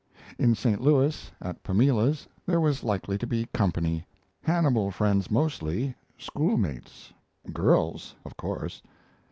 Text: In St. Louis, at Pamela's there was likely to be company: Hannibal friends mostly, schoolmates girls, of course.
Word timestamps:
In 0.39 0.55
St. 0.55 0.81
Louis, 0.81 1.31
at 1.41 1.61
Pamela's 1.61 2.27
there 2.47 2.59
was 2.59 2.83
likely 2.83 3.19
to 3.19 3.27
be 3.27 3.45
company: 3.53 4.03
Hannibal 4.41 4.89
friends 4.89 5.29
mostly, 5.29 5.93
schoolmates 6.17 7.13
girls, 7.53 8.15
of 8.25 8.35
course. 8.35 8.81